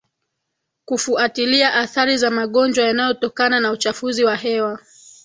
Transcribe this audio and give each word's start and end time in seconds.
kufuatilia 0.85 1.73
athari 1.73 2.17
za 2.17 2.31
magonjwa 2.31 2.85
yanayotokana 2.85 3.59
na 3.59 3.71
uchafuzi 3.71 4.23
wa 4.23 4.35
hewa 4.35 4.79